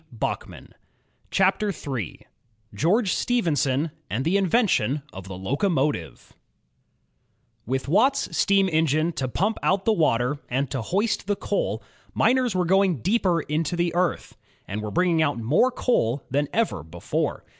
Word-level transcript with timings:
DfVKNTOftS 0.17 0.55
AM) 0.55 0.73
INVENTZ0II8— 1.31 2.21
4 2.23 2.27
GEORGE 2.73 3.13
STEPHENSON 3.13 3.91
AND 4.09 4.25
THE 4.25 4.35
INVENTION 4.35 5.03
OF 5.13 5.27
THE 5.27 5.37
LOCOMOTIVE 5.37 6.33
With 7.67 7.87
Watt's 7.87 8.35
steam 8.35 8.67
engine 8.71 9.11
to 9.11 9.27
pump 9.27 9.59
out 9.61 9.85
the 9.85 9.93
water 9.93 10.39
and 10.49 10.71
to 10.71 10.81
hoist 10.81 11.27
the 11.27 11.35
coal, 11.35 11.83
miners 12.15 12.55
were 12.55 12.65
going 12.65 13.03
deeper 13.03 13.41
into 13.41 13.75
the 13.75 13.93
earth, 13.93 14.35
and 14.67 14.81
were 14.81 14.89
bringing 14.89 15.21
out 15.21 15.37
more 15.37 15.69
coal 15.69 16.23
than 16.31 16.47
ever 16.51 16.81
before. 16.81 17.43